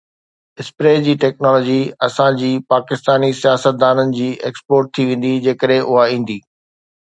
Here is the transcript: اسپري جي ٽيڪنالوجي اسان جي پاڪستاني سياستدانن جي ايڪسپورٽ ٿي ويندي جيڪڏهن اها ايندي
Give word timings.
اسپري 0.61 0.93
جي 1.07 1.13
ٽيڪنالوجي 1.23 1.75
اسان 2.07 2.39
جي 2.39 2.49
پاڪستاني 2.73 3.29
سياستدانن 3.41 4.15
جي 4.21 4.31
ايڪسپورٽ 4.51 4.91
ٿي 4.97 5.07
ويندي 5.11 5.35
جيڪڏهن 5.49 5.87
اها 5.93 6.09
ايندي 6.17 6.41